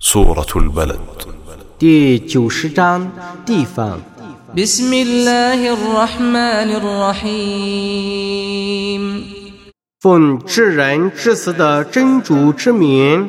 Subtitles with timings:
[0.00, 0.98] سورة البلد
[1.78, 3.10] 第九十章
[3.44, 4.00] 地方。
[4.56, 8.12] بسم الله الرحمن الرحيم
[10.00, 13.28] 奉至仁至慈的真主之名，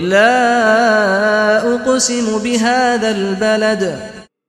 [0.00, 3.96] لا أقسم بهذا البلد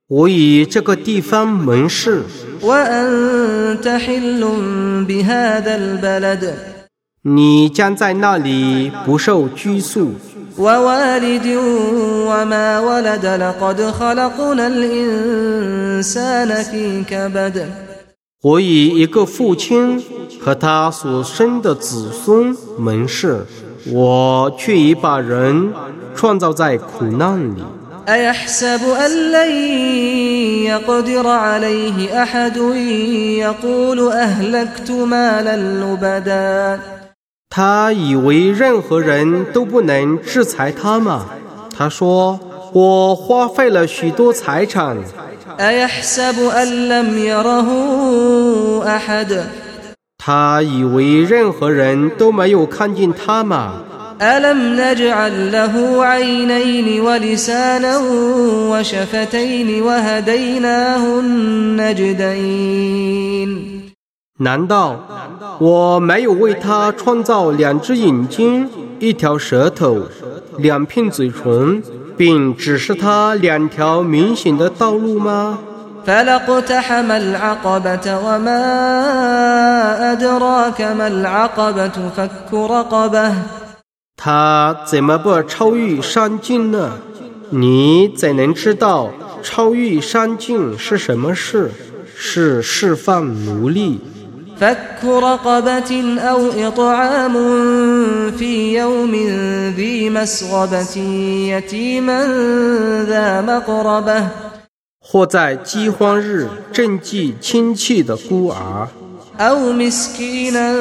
[0.08, 2.24] 我以这个地方盟誓，
[2.60, 4.44] وأنت حل
[5.06, 6.54] بهذا البلد
[7.22, 10.14] 你将在那里不受拘束。
[10.58, 11.46] ووالد
[12.26, 17.66] وما ولد لقد خلقنا الإنسان في كبد
[18.40, 20.00] 我以一个父亲
[20.40, 23.44] 和他所生的子孙盟誓，
[23.90, 25.72] 我却已把人
[26.14, 27.62] 创造在苦难里。
[28.08, 29.50] أيحسب أن لن
[30.64, 32.56] يقدر عليه أحد
[33.36, 36.80] يقول أهلكت مالا لبدا
[37.52, 41.26] 他以为任何人都不能制裁他吗？
[41.76, 44.96] 他说：“我花费了许多财产。
[45.58, 47.68] أيحسب أن لم يره
[48.86, 49.44] أحد
[50.18, 53.82] ”他以为任何人都没有看见他吗？
[54.20, 57.98] ألم نجعل له عينين ولسانا
[58.70, 61.20] وشفتين وهديناه
[62.58, 63.71] النجدين
[64.43, 64.99] 难道
[65.57, 70.01] 我没有为他创造两只眼睛、一条舌头、
[70.57, 71.81] 两片嘴唇，
[72.17, 75.57] 并指示他两条明显的道路吗？
[84.17, 86.91] 他怎么不超越三境呢？
[87.49, 89.09] 你怎能知道
[89.41, 91.71] 超越三境是什么事？
[92.15, 94.01] 是释放奴隶。
[94.60, 97.34] فك رقبة أو إطعام
[98.32, 99.14] في يوم
[99.76, 100.96] ذي مسغبة
[101.52, 102.26] يتيما
[103.08, 104.28] ذا مقربة
[105.00, 108.88] 或在饥荒日赈济亲戚的孤儿，
[109.38, 110.74] أو مسكينا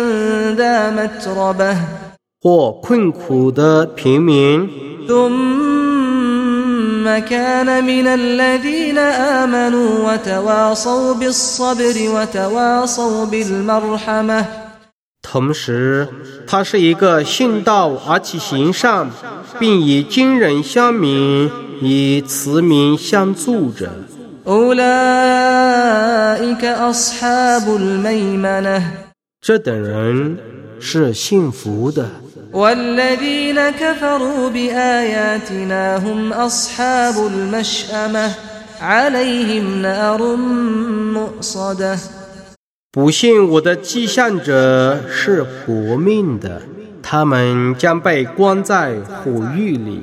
[0.56, 1.78] ذا متربة
[2.42, 4.70] 或困苦的平民，
[7.02, 14.46] ثم كان من الذين آمنوا وتواصوا بالصبر وتواصوا بالمرحمة
[15.24, 16.08] 同时，
[16.46, 19.10] 他是一个信道而且行善，
[19.58, 21.50] 并以惊人相悯，
[21.82, 23.90] 以慈悯相助者。
[24.46, 25.34] أولئك
[26.64, 28.84] أصحاب الميمنة
[29.42, 30.38] 这等人
[30.80, 32.06] 是幸福的。
[32.54, 38.32] والذين كفروا بآياتنا هم أصحاب المشأمة
[38.82, 40.36] عليهم نار
[41.14, 41.98] مؤصده
[42.92, 46.62] 不信我的迹象者是活命的，
[47.04, 50.02] 他们将被关在火狱里。